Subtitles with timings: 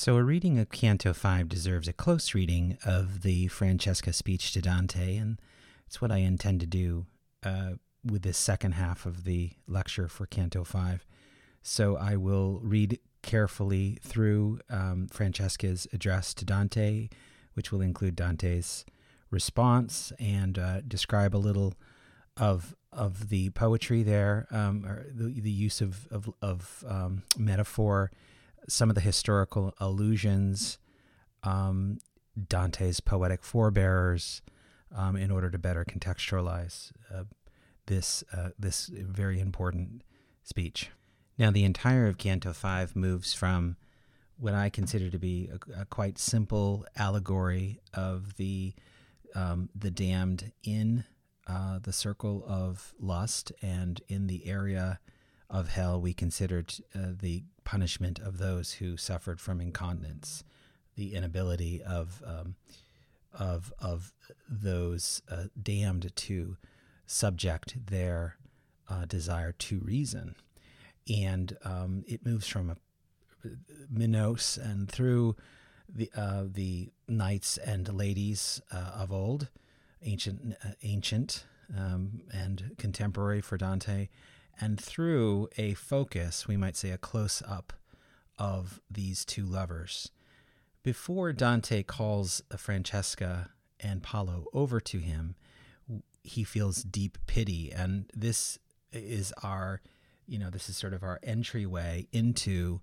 [0.00, 4.62] So, a reading of Canto 5 deserves a close reading of the Francesca speech to
[4.62, 5.38] Dante, and
[5.86, 7.04] it's what I intend to do
[7.42, 11.04] uh, with this second half of the lecture for Canto 5.
[11.62, 17.10] So, I will read carefully through um, Francesca's address to Dante,
[17.52, 18.86] which will include Dante's
[19.30, 21.74] response and uh, describe a little
[22.38, 28.10] of of the poetry there, um, or the, the use of of, of um, metaphor
[28.68, 30.78] some of the historical allusions,
[31.42, 31.98] um,
[32.48, 34.42] Dante's poetic forebearers,
[34.94, 37.24] um, in order to better contextualize uh,
[37.86, 40.02] this uh, this very important
[40.42, 40.90] speech.
[41.38, 43.76] Now, the entire of Canto Five moves from
[44.36, 48.74] what I consider to be a, a quite simple allegory of the
[49.34, 51.04] um, the damned in
[51.46, 55.00] uh, the circle of lust and in the area
[55.50, 60.44] of hell, we considered uh, the punishment of those who suffered from incontinence,
[60.96, 62.54] the inability of um,
[63.32, 64.12] of of
[64.48, 66.56] those uh, damned to
[67.06, 68.36] subject their
[68.88, 70.36] uh, desire to reason,
[71.08, 72.76] and um, it moves from a
[73.90, 75.34] Minos and through
[75.88, 79.48] the uh, the knights and ladies uh, of old,
[80.02, 81.44] ancient uh, ancient
[81.76, 84.08] um, and contemporary for Dante,
[84.58, 87.72] and through a focus, we might say a close up
[88.38, 90.10] of these two lovers.
[90.82, 95.34] Before Dante calls Francesca and Paolo over to him,
[96.22, 97.70] he feels deep pity.
[97.70, 98.58] And this
[98.92, 99.82] is our,
[100.26, 102.80] you know, this is sort of our entryway into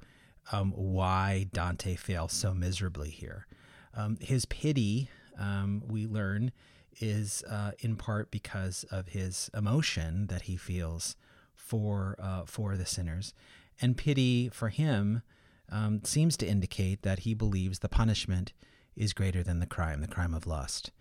[0.52, 3.48] um, why Dante fails so miserably here.
[3.96, 6.52] Um, his pity, um, we learn,
[7.00, 11.16] is uh, in part because of his emotion that he feels
[11.58, 13.34] for uh, for the sinners,
[13.82, 15.22] and pity for him
[15.70, 18.54] um, seems to indicate that he believes the punishment
[18.96, 20.92] is greater than the crime, the crime of lust.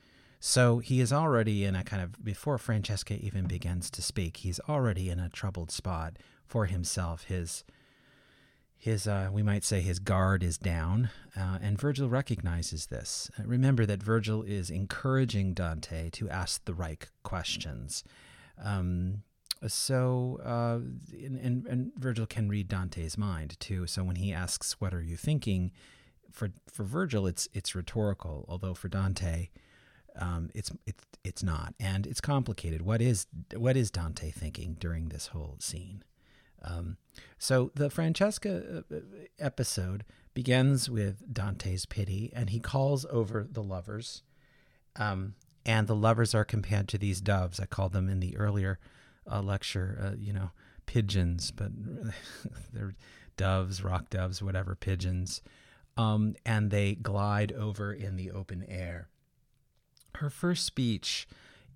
[0.40, 4.60] So he is already in a kind of before Francesca even begins to speak, he's
[4.68, 7.24] already in a troubled spot for himself.
[7.24, 7.64] His
[8.76, 13.30] his uh, we might say his guard is down, uh, and Virgil recognizes this.
[13.38, 18.04] Uh, remember that Virgil is encouraging Dante to ask the right questions.
[18.62, 19.22] Um,
[19.66, 20.80] so uh,
[21.12, 23.86] and, and Virgil can read Dante's mind too.
[23.86, 25.72] So when he asks, "What are you thinking?"
[26.36, 29.48] for for Virgil, it's it's rhetorical, although for Dante,
[30.16, 32.82] um, it's it's it's not, and it's complicated.
[32.82, 36.04] What is what is Dante thinking during this whole scene?
[36.62, 36.98] Um,
[37.38, 38.96] so the Francesca uh,
[39.38, 44.22] episode begins with Dante's pity, and he calls over the lovers,
[44.96, 45.34] um,
[45.64, 47.58] and the lovers are compared to these doves.
[47.58, 48.78] I called them in the earlier
[49.30, 50.50] uh, lecture, uh, you know,
[50.86, 51.70] pigeons, but
[52.72, 52.94] they're
[53.36, 55.42] doves, rock doves, whatever, pigeons.
[55.96, 59.08] Um, and they glide over in the open air.
[60.16, 61.26] Her first speech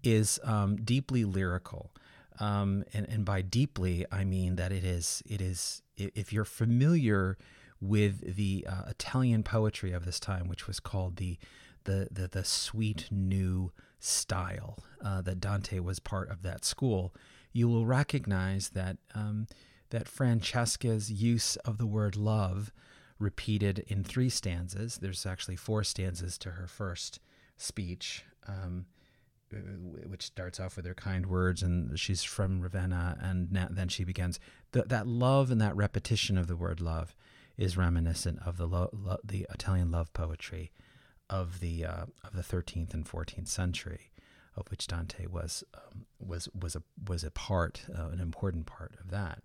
[0.03, 1.93] is um, deeply lyrical.
[2.39, 7.37] Um, and, and by deeply, I mean that it is, it is, if you're familiar
[7.81, 11.39] with the uh, Italian poetry of this time, which was called the,
[11.85, 17.15] the, the, the sweet new style, uh, that Dante was part of that school,
[17.53, 19.47] you will recognize that um,
[19.91, 22.73] that Francesca's use of the word love
[23.19, 24.99] repeated in three stanzas.
[24.99, 27.21] There's actually four stanzas to her first
[27.57, 28.87] speech, um,
[30.07, 34.05] which starts off with her kind words, and she's from Ravenna, and now, then she
[34.05, 34.39] begins.
[34.73, 37.15] The, that love and that repetition of the word love
[37.59, 40.71] is reminiscent of the lo, lo, the Italian love poetry
[41.31, 44.11] of the uh, of the 13th and 14th century
[44.57, 48.95] of which Dante was um, was was a was a part, uh, an important part
[49.01, 49.43] of that.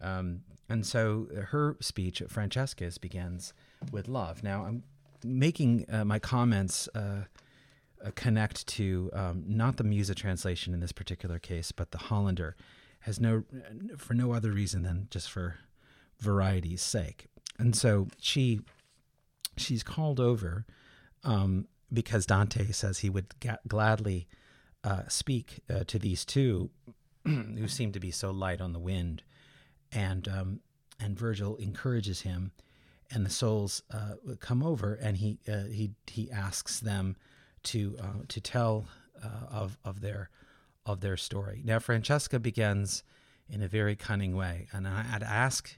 [0.00, 3.52] Um, and so her speech at Francesca's begins
[3.90, 4.42] with love.
[4.42, 4.84] Now I'm
[5.24, 7.24] making uh, my comments uh,
[8.04, 12.56] uh connect to um, not the Musa translation in this particular case, but the Hollander
[13.00, 13.44] has no
[13.96, 15.56] for no other reason than just for
[16.20, 17.26] variety's sake.
[17.58, 18.60] And so she
[19.56, 20.64] she's called over
[21.24, 24.28] um, because Dante says he would ga- gladly
[24.84, 26.70] uh, speak uh, to these two
[27.24, 29.22] who seem to be so light on the wind,
[29.92, 30.60] and um,
[31.00, 32.52] and Virgil encourages him,
[33.10, 37.16] and the souls uh, come over, and he uh, he he asks them
[37.64, 38.86] to uh, to tell
[39.22, 40.30] uh, of of their
[40.86, 41.62] of their story.
[41.64, 43.02] Now Francesca begins
[43.48, 45.76] in a very cunning way, and I'd ask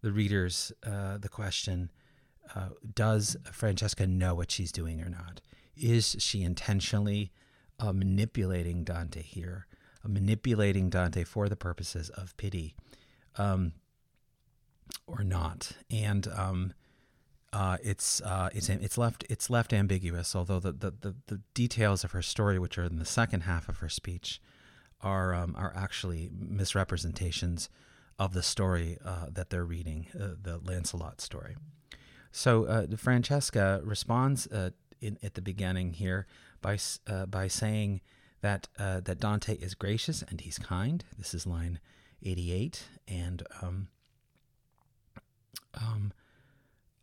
[0.00, 1.90] the readers the question
[2.54, 5.40] uh, does Francesca know what she's doing or not?
[5.76, 7.32] Is she intentionally
[7.80, 9.66] uh, manipulating Dante here,
[10.04, 12.74] uh, manipulating Dante for the purposes of pity,
[13.36, 13.72] um,
[15.06, 15.72] or not?
[15.90, 16.74] And um,
[17.52, 20.36] uh, it's uh, it's it's left it's left ambiguous.
[20.36, 23.68] Although the, the, the, the, details of her story, which are in the second half
[23.68, 24.40] of her speech,
[25.00, 27.70] are um, are actually misrepresentations
[28.18, 31.56] of the story uh, that they're reading, the Lancelot story.
[32.32, 34.70] So uh, Francesca responds uh,
[35.00, 36.26] in, at the beginning here
[36.60, 36.78] by
[37.28, 38.00] by saying
[38.40, 41.04] that that Dante is gracious and he's kind.
[41.16, 41.78] This is line
[42.22, 43.88] eighty eight, and um,
[45.74, 46.12] um,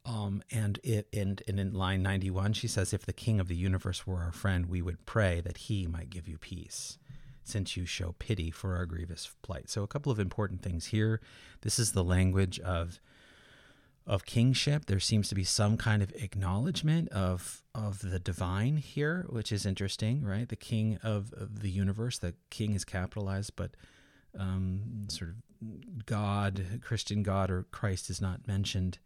[0.05, 3.55] um, and it and, and in line 91 she says if the king of the
[3.55, 6.97] universe were our friend we would pray that he might give you peace
[7.43, 9.69] since you show pity for our grievous plight.
[9.69, 11.19] So a couple of important things here.
[11.61, 12.99] This is the language of
[14.09, 19.25] of kingship there seems to be some kind of acknowledgement of of the divine here
[19.29, 23.71] which is interesting right the king of, the universe the king is capitalized but
[24.37, 28.97] um, sort of god christian god or christ is not mentioned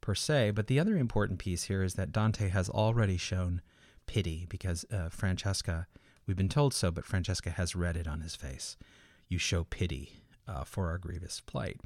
[0.00, 0.52] per se.
[0.52, 3.60] But the other important piece here is that Dante has already shown
[4.06, 5.86] pity because uh, Francesca,
[6.26, 8.76] we've been told so, but Francesca has read it on his face.
[9.28, 11.78] You show pity uh, for our grievous plight.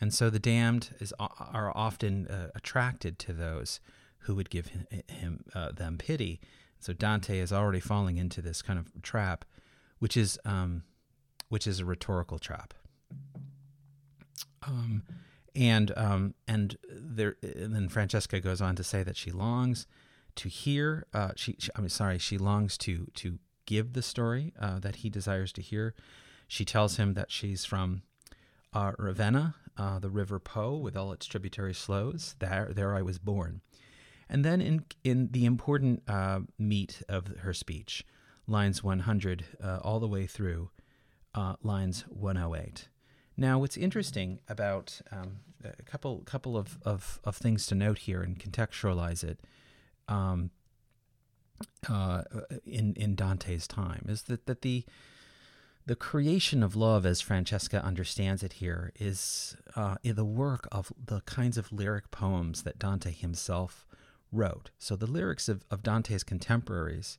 [0.00, 3.80] And so the damned is, are often uh, attracted to those
[4.20, 6.40] who would give him, him uh, them pity.
[6.78, 9.44] So Dante is already falling into this kind of trap,
[9.98, 10.84] which is um,
[11.48, 12.72] which is a rhetorical trap.
[14.66, 15.02] Um,
[15.54, 19.86] and um, and there and then Francesca goes on to say that she longs
[20.36, 21.06] to hear.
[21.12, 25.10] Uh, she, she I'm sorry, she longs to to give the story uh, that he
[25.10, 25.94] desires to hear.
[26.48, 28.02] She tells him that she's from
[28.72, 32.36] uh, Ravenna, uh, the River Po, with all its tributary slows.
[32.38, 33.60] There, there I was born.
[34.28, 38.04] And then in in the important uh, meat of her speech,
[38.46, 40.70] lines 100 uh, all the way through
[41.62, 42.88] lines 108.
[43.36, 48.22] Now, what's interesting about um, a couple couple of, of, of, things to note here
[48.22, 49.40] and contextualize it
[50.08, 50.50] um,
[51.88, 52.22] uh,
[52.64, 54.84] in in Dante's time is that that the
[55.90, 61.20] the creation of love, as Francesca understands it here, is uh, the work of the
[61.22, 63.88] kinds of lyric poems that Dante himself
[64.30, 64.70] wrote.
[64.78, 67.18] So the lyrics of, of Dante's contemporaries,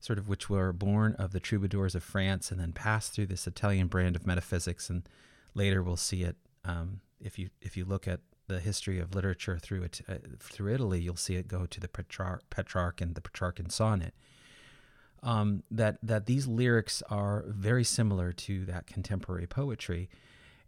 [0.00, 3.46] sort of which were born of the troubadours of France and then passed through this
[3.46, 5.06] Italian brand of metaphysics and
[5.52, 9.58] later we'll see it um, if you if you look at the history of literature
[9.58, 13.20] through it uh, through Italy, you'll see it go to the Petrarch, Petrarch and the
[13.20, 14.14] Petrarchan sonnet.
[15.26, 20.08] Um, that that these lyrics are very similar to that contemporary poetry,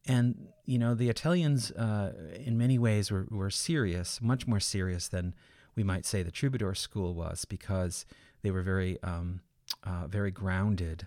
[0.05, 5.07] and you know the Italians uh, in many ways were, were serious, much more serious
[5.07, 5.35] than
[5.77, 8.05] we might say the troubadour school was, because
[8.43, 9.43] they were very um,
[9.85, 11.07] uh, very grounded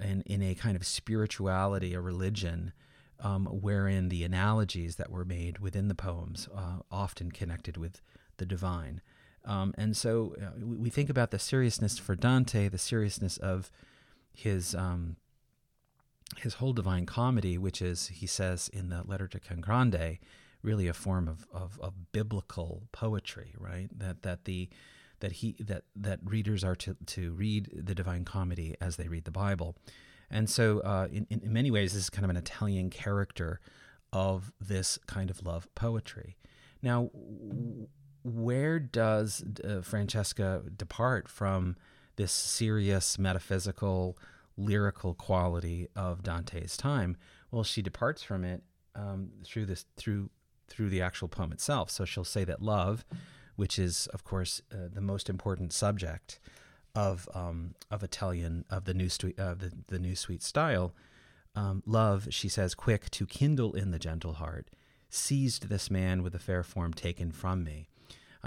[0.00, 2.72] in in a kind of spirituality, a religion
[3.20, 8.00] um, wherein the analogies that were made within the poems uh, often connected with
[8.36, 9.00] the divine.
[9.44, 13.70] Um, and so uh, we think about the seriousness for Dante, the seriousness of
[14.32, 15.16] his um,
[16.36, 20.18] his whole divine comedy, which is, he says in the letter to Can Grande,
[20.62, 23.88] really a form of, of, of, biblical poetry, right?
[23.96, 24.68] That that the
[25.20, 29.24] that he that that readers are to, to read the divine comedy as they read
[29.24, 29.76] the Bible.
[30.30, 33.60] And so, uh, in, in many ways, this is kind of an Italian character
[34.12, 36.36] of this kind of love poetry.
[36.82, 37.10] Now,
[38.22, 41.76] where does uh, Francesca depart from
[42.16, 44.18] this serious, metaphysical,
[44.56, 47.16] lyrical quality of Dante's time?
[47.50, 48.62] Well, she departs from it
[48.94, 50.30] um, through this through
[50.68, 51.90] through the actual poem itself.
[51.90, 53.04] So she'll say that love,
[53.56, 56.40] which is, of course, uh, the most important subject
[56.94, 60.94] of um, of Italian of the new sweet uh, the the new sweet style.
[61.54, 64.68] Um, love, she says, quick to kindle in the gentle heart,
[65.08, 67.88] seized this man with the fair form taken from me.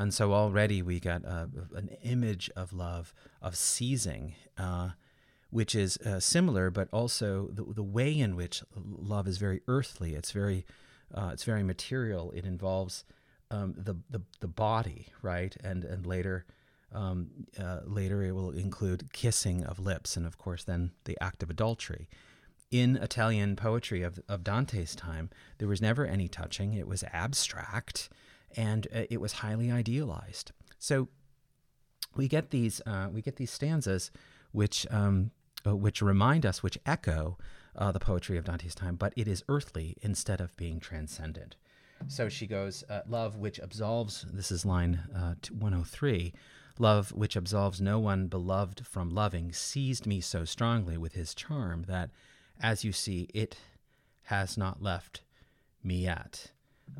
[0.01, 4.89] And so already we got an image of love, of seizing, uh,
[5.51, 10.15] which is uh, similar, but also the, the way in which love is very earthly.
[10.15, 10.65] It's very,
[11.13, 12.31] uh, it's very material.
[12.31, 13.03] It involves
[13.51, 16.45] um, the, the the body, right, and and later
[16.93, 17.29] um,
[17.59, 21.49] uh, later, it will include kissing of lips, and of course, then the act of
[21.49, 22.09] adultery.
[22.71, 26.73] In Italian poetry of, of Dante's time, there was never any touching.
[26.73, 28.09] It was abstract,
[28.55, 30.51] and uh, it was highly idealized.
[30.79, 31.09] So
[32.15, 34.11] we get these uh, we get these stanzas,
[34.51, 35.31] which um,
[35.65, 37.37] uh, which remind us, which echo
[37.75, 41.55] uh, the poetry of Dante's time, but it is earthly instead of being transcendent.
[42.07, 46.33] So she goes, uh, Love which absolves, this is line uh, 103,
[46.79, 51.83] Love, which absolves no one beloved from loving, seized me so strongly with his charm
[51.87, 52.09] that,
[52.59, 53.57] as you see, it
[54.23, 55.21] has not left
[55.83, 56.51] me yet.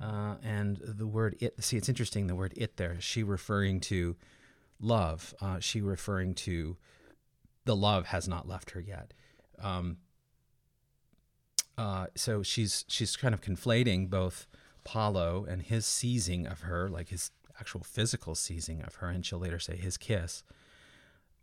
[0.01, 2.97] Uh, and the word it, see, it's interesting the word it there.
[2.99, 4.15] She referring to
[4.79, 5.33] love?
[5.41, 6.77] Uh, she referring to
[7.65, 9.13] the love has not left her yet.
[9.59, 9.97] Um,
[11.77, 14.47] uh, so she's she's kind of conflating both
[14.83, 19.39] Paolo and his seizing of her, like his actual physical seizing of her, and she'll
[19.39, 20.43] later say his kiss,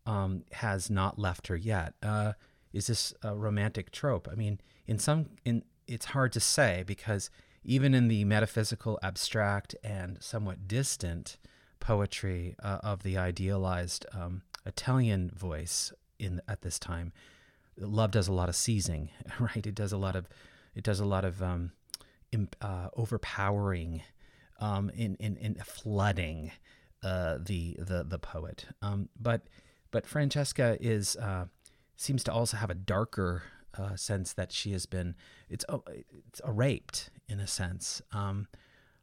[0.07, 1.95] um, has not left her yet.
[2.03, 2.33] Uh,
[2.73, 4.29] is this a romantic trope?
[4.31, 7.31] I mean, in some, in it's hard to say because
[7.65, 11.39] even in the metaphysical, abstract, and somewhat distant
[11.81, 17.13] poetry uh, of the idealized um, Italian voice in at this time,
[17.79, 19.67] love does a lot of seizing, right?
[19.67, 20.29] It does a lot of,
[20.75, 21.73] it does a lot of um,
[22.61, 24.03] uh, overpowering,
[24.61, 26.53] um, in, in in flooding
[27.03, 28.67] uh, the the the poet.
[28.83, 29.43] Um, but
[29.91, 31.47] but Francesca is uh,
[31.97, 33.43] seems to also have a darker
[33.77, 35.15] uh, sense that she has been
[35.49, 35.79] it's uh,
[36.29, 38.49] it's raped in a sense, um,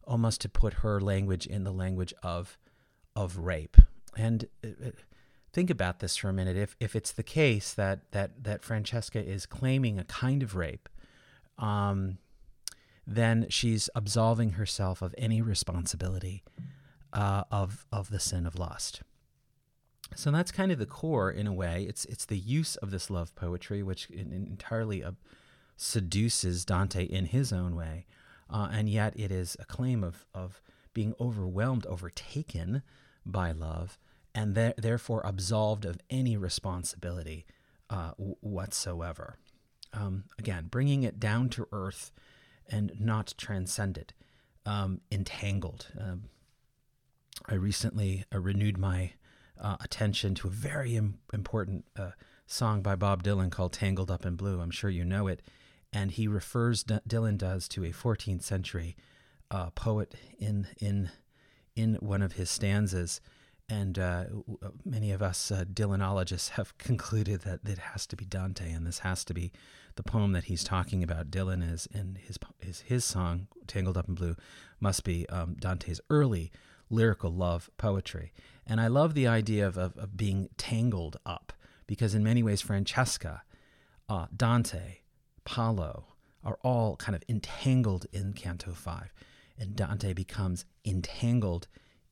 [0.03, 2.57] almost to put her language in the language of
[3.15, 3.77] of rape.
[4.17, 4.91] And uh,
[5.53, 6.57] think about this for a minute.
[6.57, 10.89] If if it's the case that that that Francesca is claiming a kind of rape,
[11.57, 12.17] um,
[13.07, 16.43] then she's absolving herself of any responsibility
[17.13, 19.01] uh, of of the sin of lust.
[20.15, 21.85] So that's kind of the core, in a way.
[21.89, 25.11] It's it's the use of this love poetry, which entirely uh,
[25.77, 28.05] seduces Dante in his own way,
[28.49, 30.61] uh, and yet it is a claim of of
[30.93, 32.81] being overwhelmed, overtaken
[33.25, 33.99] by love,
[34.33, 37.45] and th- therefore absolved of any responsibility
[37.89, 39.37] uh, w- whatsoever.
[39.93, 42.11] Um, again, bringing it down to earth
[42.69, 44.13] and not transcended,
[44.65, 45.87] um, entangled.
[45.99, 46.23] Um,
[47.47, 49.13] I recently uh, renewed my
[49.59, 52.11] uh, attention to a very Im- important uh,
[52.47, 54.59] song by Bob Dylan called Tangled Up in Blue.
[54.59, 55.41] I'm sure you know it.
[55.95, 58.97] And he refers, Dylan does, to a 14th century
[59.49, 61.09] uh, poet in, in,
[61.73, 63.21] in one of his stanzas.
[63.69, 64.25] And uh,
[64.83, 68.99] many of us uh, Dylanologists have concluded that it has to be Dante, and this
[68.99, 69.53] has to be
[69.95, 71.31] the poem that he's talking about.
[71.31, 74.35] Dylan is in his his, his song "Tangled Up in Blue"
[74.81, 76.51] must be um, Dante's early
[76.89, 78.33] lyrical love poetry.
[78.67, 81.53] And I love the idea of, of, of being tangled up
[81.87, 83.43] because, in many ways, Francesca,
[84.09, 84.97] uh, Dante,
[85.45, 86.05] Paolo
[86.43, 89.13] are all kind of entangled in Canto 5.
[89.57, 91.67] And Dante becomes entangled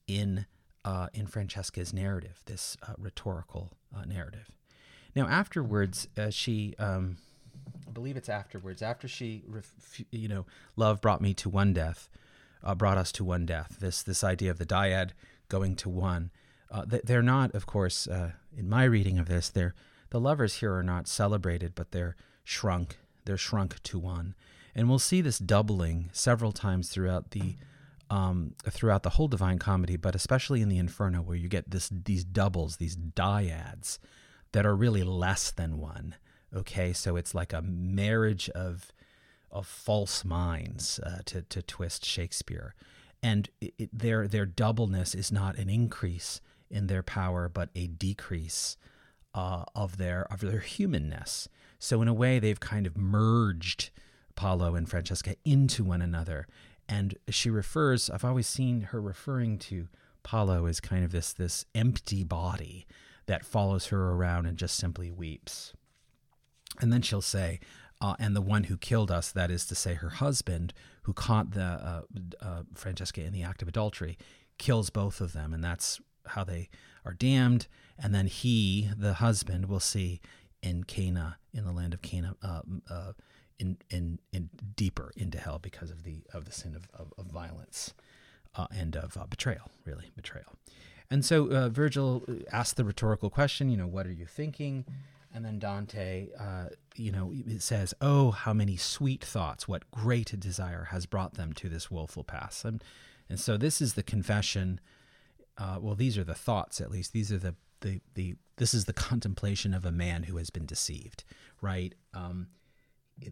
[0.07, 0.45] in,
[0.85, 4.49] uh, in Francesca's narrative, this uh, rhetorical uh, narrative.
[5.15, 6.73] Now, afterwards, uh, she.
[6.79, 7.17] Um,
[7.87, 8.81] I believe it's afterwards.
[8.81, 9.43] After she,
[10.09, 12.09] you know, love brought me to one death
[12.63, 13.77] uh, brought us to one death.
[13.79, 15.11] This this idea of the dyad
[15.49, 16.31] going to one.
[16.71, 19.75] Uh, they're not, of course, in my reading of this, they're
[20.09, 22.97] the lovers here are not celebrated, but they're shrunk.
[23.25, 24.35] They're shrunk to one,
[24.75, 27.55] and we'll see this doubling several times throughout the
[28.09, 31.89] um, throughout the whole Divine Comedy, but especially in the Inferno, where you get this
[31.89, 33.97] these doubles, these dyads
[34.51, 36.15] that are really less than one.
[36.55, 38.91] Okay, so it's like a marriage of
[39.53, 42.73] of false minds uh, to, to twist Shakespeare.
[43.21, 47.85] And it, it, their, their doubleness is not an increase in their power, but a
[47.87, 48.77] decrease
[49.33, 51.47] uh, of, their, of their humanness.
[51.79, 53.89] So, in a way, they've kind of merged
[54.35, 56.47] Paolo and Francesca into one another.
[56.87, 59.87] And she refers, I've always seen her referring to
[60.23, 62.85] Paolo as kind of this, this empty body
[63.25, 65.73] that follows her around and just simply weeps.
[66.79, 67.59] And then she'll say,
[68.01, 70.73] uh, and the one who killed us, that is to say, her husband,
[71.03, 72.01] who caught the uh,
[72.41, 74.17] uh, Francesca in the act of adultery,
[74.57, 76.69] kills both of them, and that's how they
[77.05, 77.67] are damned.
[77.97, 80.21] And then he, the husband, will see
[80.61, 83.13] in Caina, in the land of Caina, uh, uh,
[83.59, 87.25] in, in in deeper into hell because of the of the sin of of, of
[87.27, 87.93] violence
[88.55, 90.53] uh, and of betrayal, really betrayal.
[91.09, 94.85] And so Virgil asks the rhetorical question, you know, what are you thinking?
[95.33, 99.67] And then Dante, uh, you know, says, "Oh, how many sweet thoughts!
[99.67, 102.83] What great desire has brought them to this woeful pass." And
[103.29, 104.79] and so this is the confession.
[105.57, 107.13] Uh, well, these are the thoughts, at least.
[107.13, 108.35] These are the the the.
[108.57, 111.23] This is the contemplation of a man who has been deceived,
[111.61, 111.93] right?
[112.13, 112.47] Um,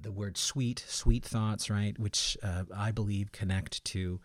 [0.01, 4.19] the word "sweet," sweet thoughts, right, which uh, I believe connect to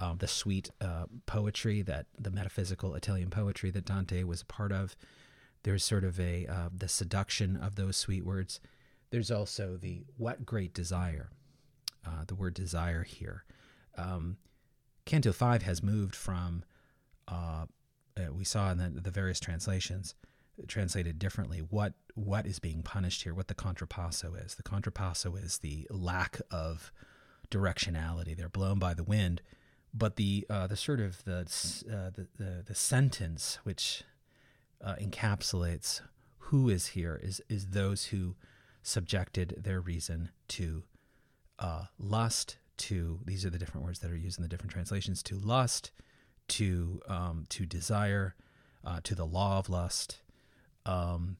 [0.00, 4.72] um, the sweet uh, poetry that the metaphysical Italian poetry that Dante was a part
[4.72, 4.96] of.
[5.62, 8.60] There's sort of a uh, the seduction of those sweet words.
[9.10, 11.30] There's also the what great desire.
[12.06, 13.44] Uh, the word desire here.
[13.96, 14.36] Um,
[15.06, 16.64] Canto five has moved from
[17.28, 17.66] uh,
[18.16, 20.14] uh we saw in the, the various translations
[20.68, 25.58] translated differently what what is being punished here what the contrapasso is the contrapasso is
[25.58, 26.92] the lack of
[27.50, 28.36] directionality.
[28.36, 29.42] They're blown by the wind,
[29.92, 34.02] but the uh, the sort of the, uh, the, the the sentence which
[34.82, 36.00] uh, encapsulates
[36.38, 38.34] who is here is is those who
[38.82, 40.84] subjected their reason to
[41.58, 42.58] uh, lust.
[42.76, 45.22] To these are the different words that are used in the different translations.
[45.24, 45.92] To lust,
[46.48, 48.34] to um, to desire,
[48.84, 50.20] uh, to the law of lust.
[50.86, 51.36] Um,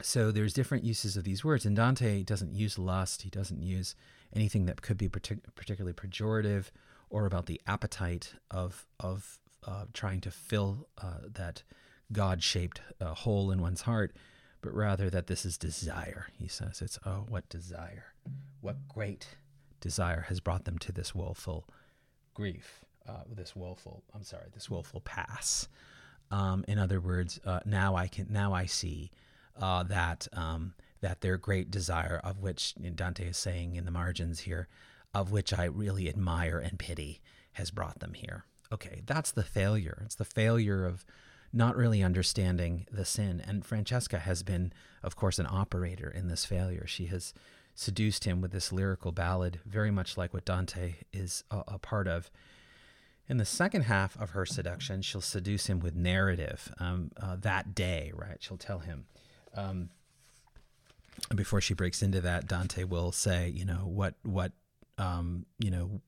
[0.00, 3.22] so there's different uses of these words, and Dante doesn't use lust.
[3.22, 3.94] He doesn't use
[4.34, 6.70] anything that could be partic- particularly pejorative
[7.10, 11.62] or about the appetite of of uh, trying to fill uh, that
[12.10, 14.16] God-shaped uh, hole in one's heart,
[14.60, 16.26] but rather that this is desire.
[16.38, 18.14] He says it's oh, what desire,
[18.60, 19.28] what great
[19.80, 21.68] desire has brought them to this woeful
[22.34, 24.02] grief, uh, this woeful.
[24.14, 25.68] I'm sorry, this woeful pass.
[26.30, 29.10] Um, in other words, uh, now I can now I see
[29.60, 34.40] uh, that um, that their great desire, of which Dante is saying in the margins
[34.40, 34.68] here,
[35.14, 37.20] of which I really admire and pity,
[37.52, 38.46] has brought them here.
[38.72, 40.02] Okay, that's the failure.
[40.04, 41.04] It's the failure of
[41.52, 43.42] not really understanding the sin.
[43.46, 46.86] And Francesca has been, of course, an operator in this failure.
[46.86, 47.34] She has
[47.74, 52.08] seduced him with this lyrical ballad, very much like what Dante is a, a part
[52.08, 52.30] of.
[53.32, 56.70] In the second half of her seduction, she'll seduce him with narrative.
[56.78, 58.36] Um, uh, that day, right?
[58.40, 59.06] She'll tell him,
[59.56, 59.88] um,
[61.34, 64.52] before she breaks into that, Dante will say, you know, what, what,
[64.98, 66.02] um, you know,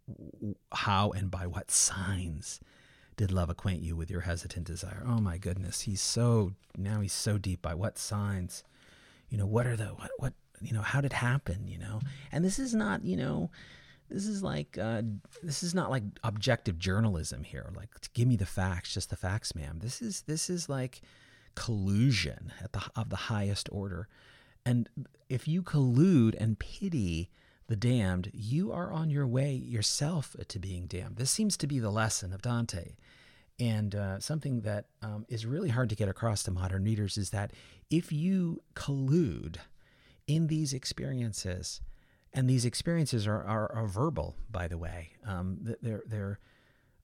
[0.71, 2.61] how and by what signs
[3.17, 5.03] did love acquaint you with your hesitant desire?
[5.07, 7.63] Oh my goodness, he's so now he's so deep.
[7.63, 8.65] By what signs?
[9.31, 10.83] You know, what are the what what you know?
[10.83, 11.69] How did it happen?
[11.69, 12.01] You know,
[12.31, 13.51] and this is not you know.
[14.09, 15.03] This is like uh,
[15.43, 17.71] this is not like objective journalism here.
[17.75, 19.79] Like, give me the facts, just the facts, ma'am.
[19.83, 21.03] This is this is like
[21.55, 24.09] collusion at the of the highest order.
[24.67, 24.89] And
[25.29, 27.31] if you collude and pity
[27.67, 31.17] the damned, you are on your way yourself to being damned.
[31.17, 32.97] This seems to be the lesson of Dante.
[33.61, 37.31] And uh, something that um, is really hard to get across to modern readers is
[37.31, 37.53] that
[37.89, 39.57] if you collude
[40.27, 41.81] in these experiences,
[42.35, 46.39] and these experiences are, are, are verbal, by the way, um, they're, they're,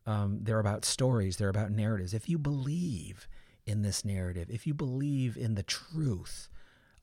[0.04, 2.12] um, they're about stories, they're about narratives.
[2.12, 3.28] If you believe
[3.64, 6.48] in this narrative, if you believe in the truth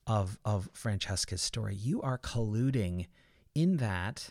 [0.06, 3.06] of, of Francesca's story, you are colluding
[3.54, 4.30] in that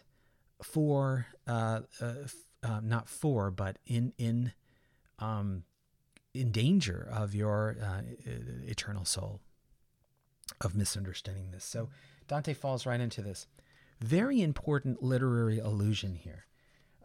[0.62, 2.14] for, uh, uh,
[2.62, 4.54] uh, not for, but in, in,
[5.18, 5.64] um,
[6.36, 8.02] in danger of your uh,
[8.68, 9.40] eternal soul,
[10.62, 11.66] of misunderstanding this.
[11.66, 11.90] So
[12.28, 13.48] Dante falls right into this.
[14.00, 16.46] Very important literary allusion here.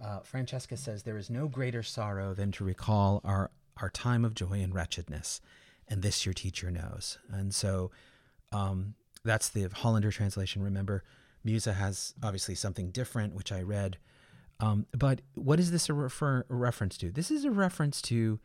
[0.03, 4.35] Uh, Francesca says, There is no greater sorrow than to recall our our time of
[4.35, 5.41] joy and wretchedness,
[5.89, 7.19] and this your teacher knows.
[7.31, 7.91] And so
[8.53, 10.63] um, that's the Hollander translation.
[10.63, 11.05] Remember,
[11.45, 13.99] Musa has obviously something different, which I read.
[14.61, 17.11] Um, but what is this a, refer- a, reference to?
[17.11, 18.39] This is a reference to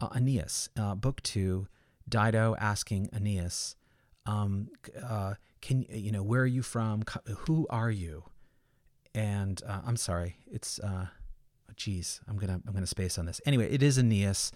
[0.00, 1.68] uh, Aeneid, uh, book two,
[2.08, 3.76] Dido asking Aeneas,
[4.26, 4.68] um,
[5.02, 7.04] uh, "Can you know where are you from?
[7.46, 8.24] Who are you?"
[9.14, 11.06] And uh, I'm sorry, it's uh,
[11.76, 13.40] geez, I'm gonna I'm gonna space on this.
[13.46, 14.52] Anyway, it is Aeneas,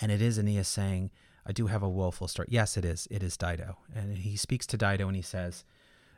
[0.00, 1.10] and it is Aeneas saying,
[1.46, 3.08] "I do have a woeful story." Yes, it is.
[3.10, 5.64] It is Dido, and he speaks to Dido, and he says,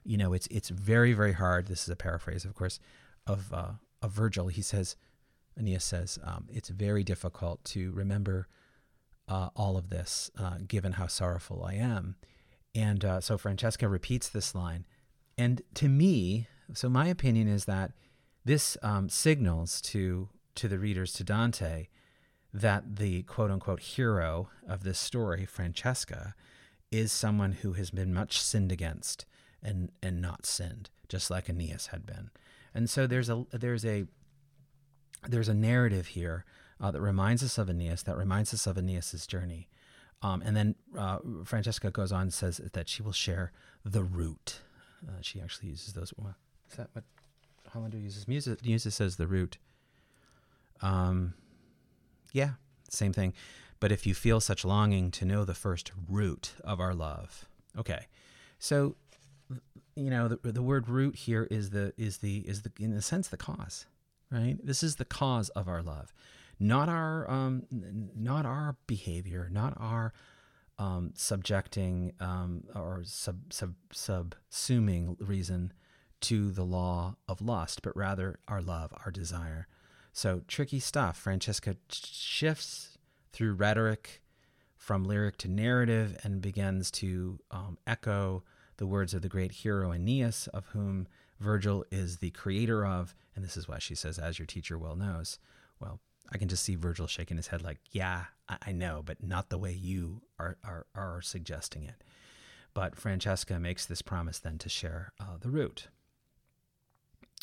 [0.05, 2.79] "You know, it's it's very very hard." This is a paraphrase, of course,
[3.27, 4.49] of uh, of Virgil.
[4.49, 4.97] He says,
[5.59, 8.49] Aeneas says, um, "It's very difficult to remember
[9.29, 12.17] uh, all of this, uh, given how sorrowful I am."
[12.75, 14.87] And uh, so Francesca repeats this line,
[15.37, 17.93] and to me, so my opinion is that
[18.45, 21.89] this um, signals to to the readers to Dante
[22.53, 26.35] that the quote unquote hero of this story, Francesca,
[26.91, 29.25] is someone who has been much sinned against
[29.63, 32.31] and and not sinned, just like Aeneas had been.
[32.75, 34.07] And so there's a there's a
[35.29, 36.45] there's a narrative here
[36.81, 39.69] uh, that reminds us of Aeneas, that reminds us of Aeneas's journey.
[40.23, 43.53] Um, and then uh, Francesca goes on and says that she will share
[43.85, 44.61] the root.
[45.07, 46.13] Uh, she actually uses those.
[46.17, 46.37] Well,
[46.71, 47.05] is that what
[47.71, 48.29] Hollander uses?
[48.29, 49.59] Musa uses says the root.
[50.81, 51.35] Um,
[52.33, 52.51] yeah,
[52.89, 53.33] same thing.
[53.81, 58.07] But if you feel such longing to know the first root of our love, okay.
[58.61, 58.95] So,
[59.97, 63.03] you know, the, the word root here is the is the is the in a
[63.03, 63.87] sense the cause,
[64.31, 64.57] right?
[64.63, 66.13] This is the cause of our love,
[66.59, 70.13] not our um, not our behavior, not our
[70.79, 75.73] um, subjecting um, or sub, sub, subsuming reason
[76.21, 79.69] to the law of lust, but rather our love, our desire.
[80.13, 81.17] So tricky stuff.
[81.17, 82.99] Francesca shifts
[83.33, 84.23] through rhetoric
[84.77, 88.43] from lyric to narrative and begins to um, echo
[88.79, 91.07] the words of the great hero Aeneas, of whom
[91.39, 94.97] Virgil is the creator of, and this is why she says, as your teacher well
[94.97, 95.39] knows.
[95.81, 96.01] Well,
[96.33, 99.51] I can just see Virgil shaking his head like, yeah, I, I know, but not
[99.51, 102.03] the way you are, are, are suggesting it.
[102.75, 105.89] But Francesca makes this promise then to share uh, the root.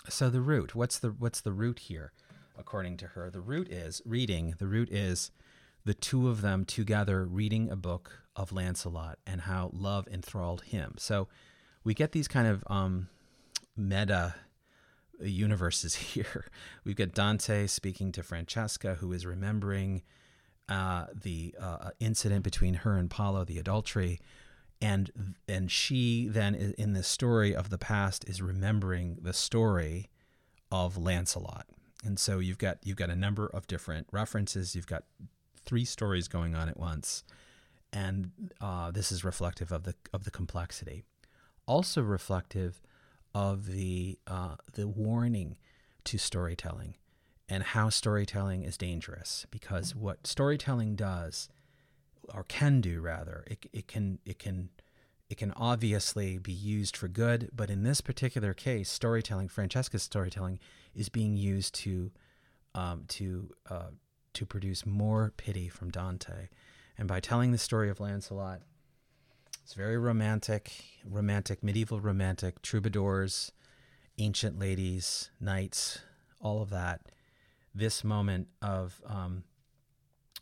[0.07, 2.13] So the root, what's the what's the root here?
[2.57, 4.55] According to her, the root is reading.
[4.57, 5.31] The root is
[5.85, 10.95] the two of them together reading a book of Lancelot and how love enthralled him.
[10.97, 11.27] So
[11.83, 13.09] we get these kind of um,
[13.77, 14.35] meta
[15.21, 16.45] universes here.
[16.83, 20.03] We've got Dante speaking to Francesca, who is remembering
[20.67, 24.19] uh, the uh, incident between her and Paolo, the adultery,
[24.81, 25.11] and
[25.47, 30.09] and she then in this story of the past is remembering the story
[30.71, 31.65] of Lancelot.
[32.03, 34.75] And so you've got you've got a number of different references.
[34.75, 35.03] You've got
[35.65, 37.23] three stories going on at once,
[37.91, 41.03] and uh, this is reflective of the of the complexity.
[41.65, 42.81] Also reflective
[43.33, 45.57] of the uh, the warning
[46.05, 46.95] to storytelling
[47.47, 51.49] and how storytelling is dangerous because what storytelling does
[52.33, 54.69] or can do rather it, it can it can
[55.29, 57.51] it can obviously be used for good.
[57.55, 60.59] But in this particular case storytelling francesca's storytelling
[60.95, 62.11] is being used to
[62.75, 63.91] um, to uh,
[64.33, 66.49] to produce more pity from dante.
[66.97, 68.61] And by telling the story of lancelot
[69.69, 73.51] it's very romantic, romantic, medieval romantic, troubadours,
[74.17, 75.99] ancient ladies, knights,
[76.41, 77.01] all of that.
[77.75, 79.43] This moment of um,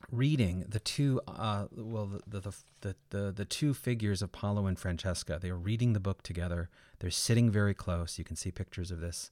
[0.10, 5.40] reading the two, uh, well, the, the, the, the, the two figures Apollo and Francesca.
[5.42, 6.70] They are reading the book together.
[7.00, 8.18] They're sitting very close.
[8.18, 9.32] You can see pictures of this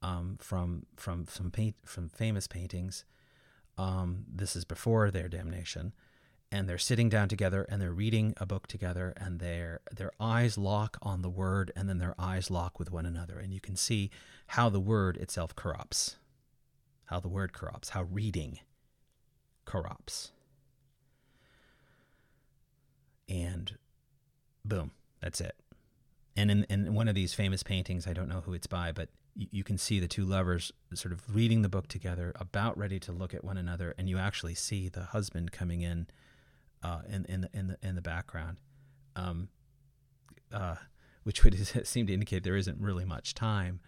[0.00, 3.04] um, from from some paint from famous paintings.
[3.76, 5.92] Um, this is before their damnation
[6.50, 10.56] and they're sitting down together and they're reading a book together and their their eyes
[10.56, 13.38] lock on the word and then their eyes lock with one another.
[13.38, 14.10] And you can see
[14.48, 16.16] how the word itself corrupts.
[17.06, 17.90] How the word corrupts.
[17.90, 18.60] How reading
[19.64, 20.32] corrupts.
[23.28, 23.76] And
[24.64, 25.56] boom that's it.
[26.36, 29.08] And in, in one of these famous paintings i don't know who it's by but
[29.34, 32.98] you, you can see the two lovers sort of reading the book together about ready
[33.00, 36.06] to look at one another and you actually see the husband coming in
[36.82, 38.58] uh, in in the in the in the background,
[39.16, 39.48] um,
[40.52, 40.76] uh,
[41.24, 41.54] which would
[41.86, 43.80] seem to indicate there isn't really much time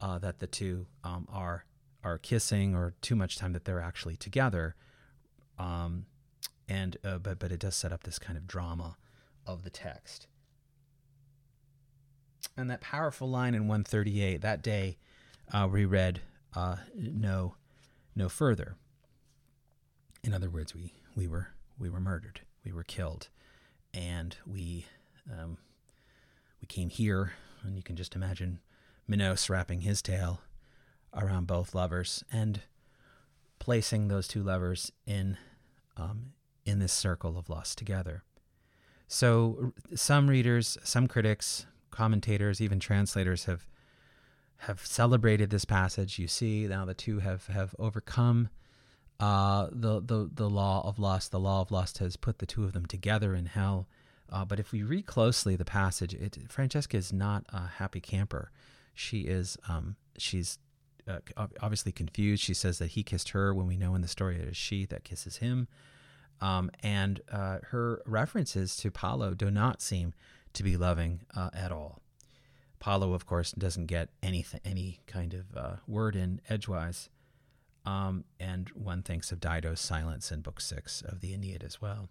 [0.00, 1.64] uh, that the two um, are
[2.04, 4.76] are kissing or too much time that they're actually together.
[5.58, 6.06] Um,
[6.68, 8.96] and uh, but but it does set up this kind of drama
[9.46, 10.26] of the text.
[12.56, 14.98] And that powerful line in 138 that day,
[15.52, 16.20] uh, we read
[16.54, 17.54] uh, no
[18.14, 18.76] no further.
[20.22, 23.28] In other words, we we were we were murdered, we were killed,
[23.94, 24.86] and we
[25.30, 25.58] um,
[26.60, 28.60] we came here, and you can just imagine
[29.06, 30.40] Minos wrapping his tail
[31.14, 32.60] around both lovers and
[33.58, 35.36] placing those two lovers in
[35.96, 36.32] um,
[36.64, 38.22] in this circle of lust together.
[39.06, 43.66] So some readers, some critics, commentators, even translators have
[44.62, 46.18] have celebrated this passage.
[46.18, 48.48] You see now the two have have overcome
[49.20, 52.64] uh, the, the, the law of lust, the law of lust has put the two
[52.64, 53.88] of them together in hell.
[54.30, 58.50] Uh, but if we read closely the passage, it, Francesca is not a happy camper.
[58.94, 60.58] She is, um, she's
[61.08, 61.18] uh,
[61.60, 62.42] obviously confused.
[62.42, 64.84] She says that he kissed her when we know in the story it is she
[64.86, 65.66] that kisses him.
[66.40, 70.12] Um, and uh, her references to Paolo do not seem
[70.52, 72.00] to be loving uh, at all.
[72.78, 77.08] Paolo, of course, doesn't get anything, any kind of uh, word in edgewise.
[77.86, 82.08] Um, and one thinks of Dido's silence in Book Six of the Aeneid as well.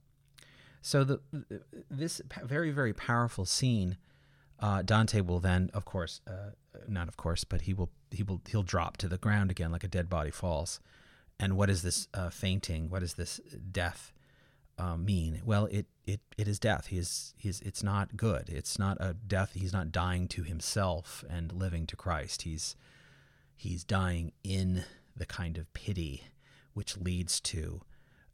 [0.82, 1.19] So the
[1.89, 3.97] this very very powerful scene,
[4.60, 6.51] uh, Dante will then, of course, uh,
[6.88, 9.84] not of course, but he will he will he'll drop to the ground again like
[9.84, 10.80] a dead body falls.
[11.39, 12.89] And what is this uh, fainting?
[12.89, 13.39] What does this
[13.71, 14.12] death
[14.80, 15.41] uh, mean?
[15.45, 16.88] Well, it it it is death.
[16.88, 18.49] He is he's it's not good.
[18.49, 19.51] It's not a death.
[19.53, 22.43] He's not dying to himself and living to Christ.
[22.43, 22.75] He's
[23.56, 24.86] he's dying in
[25.17, 26.23] the kind of pity
[26.73, 27.82] which leads to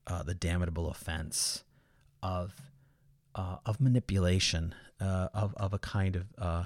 [0.07, 1.63] uh, the damnable offense
[2.21, 2.71] of
[3.35, 6.63] uh, of manipulation uh, of of a kind of uh,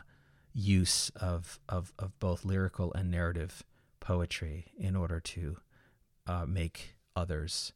[0.54, 3.64] use of, of of both lyrical and narrative
[4.00, 5.58] poetry in order to
[6.26, 7.74] uh, make others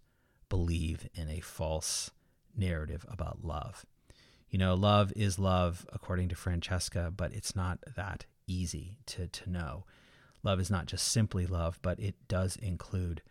[0.50, 2.12] believe in a false
[2.58, 3.86] narrative about love.
[4.50, 9.50] You know, love is love according to Francesca, but it's not that easy to to
[9.50, 9.86] know
[10.44, 13.22] love is not just simply love, but it does include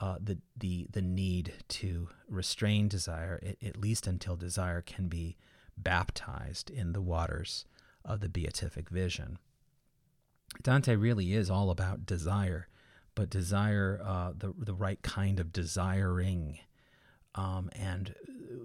[0.00, 5.36] uh, the the the need to restrain desire, at least until desire can be
[5.76, 7.64] baptized in the waters
[8.04, 9.38] of the beatific vision.
[10.62, 12.68] Dante really is all about desire,
[13.14, 16.58] but desire, uh, the the right kind of desiring,
[17.34, 18.14] um, and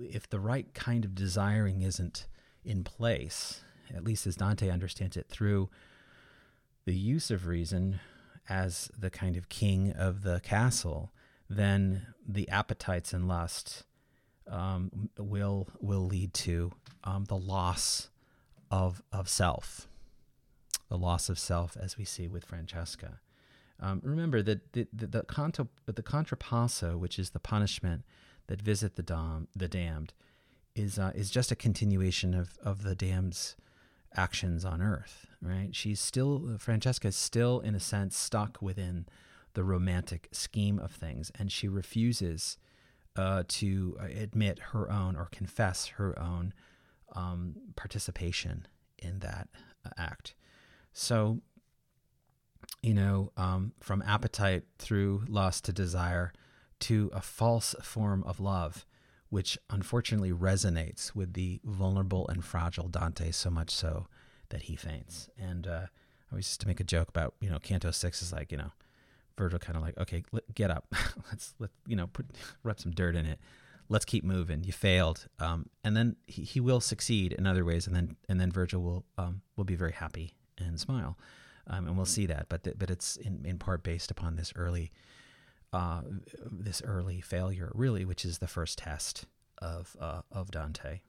[0.01, 2.27] if the right kind of desiring isn't
[2.63, 3.61] in place,
[3.93, 5.69] at least as Dante understands it through
[6.91, 8.01] the use of reason
[8.49, 11.13] as the kind of king of the castle,
[11.49, 13.85] then the appetites and lust
[14.45, 16.73] um, will will lead to
[17.05, 18.09] um, the loss
[18.69, 19.87] of of self,
[20.89, 23.21] the loss of self, as we see with Francesca.
[23.79, 28.03] Um, remember that the the, the, the contrapasso, which is the punishment
[28.47, 30.11] that visit the dom, the damned,
[30.75, 33.55] is uh, is just a continuation of of the damned's
[34.15, 35.27] actions on earth.
[35.41, 35.69] Right?
[35.75, 39.05] She's still Francesca is still in a sense stuck within
[39.53, 42.57] the romantic scheme of things, and she refuses
[43.15, 46.53] uh, to admit her own or confess her own
[47.15, 49.49] um, participation in that
[49.85, 50.35] uh, act.
[50.93, 51.41] So,
[52.81, 56.31] you know, um, from appetite through lust to desire
[56.81, 58.85] to a false form of love,
[59.31, 64.05] which unfortunately resonates with the vulnerable and fragile Dante so much so
[64.49, 65.29] that he faints.
[65.39, 68.33] And uh, I always used to make a joke about, you know, Canto 6 is
[68.33, 68.71] like, you know,
[69.37, 70.93] Virgil kind of like, okay, get up.
[71.31, 72.25] let's let you know put
[72.63, 73.39] rub some dirt in it.
[73.89, 74.63] Let's keep moving.
[74.63, 78.39] You failed, um, and then he, he will succeed in other ways, and then and
[78.39, 81.17] then Virgil will um, will be very happy and smile,
[81.67, 82.47] um, and we'll see that.
[82.49, 84.91] But th- but it's in, in part based upon this early
[85.73, 86.01] uh,
[86.51, 89.25] this early failure, really, which is the first test
[89.59, 91.01] of uh, of Dante.